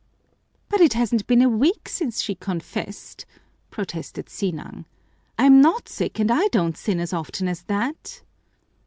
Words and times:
"But 0.67 0.81
it 0.81 0.93
hasn't 0.93 1.27
been 1.27 1.43
a 1.43 1.47
week 1.47 1.87
since 1.87 2.23
she 2.23 2.33
confessed!" 2.33 3.27
protested 3.69 4.29
Sinang. 4.29 4.85
"I'm 5.37 5.61
not 5.61 5.87
sick 5.87 6.17
and 6.17 6.31
I 6.31 6.47
don't 6.47 6.75
sin 6.75 6.99
as 6.99 7.13
often 7.13 7.47
as 7.47 7.61
that." 7.65 8.23